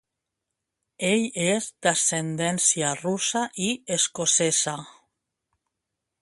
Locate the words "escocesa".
3.99-4.75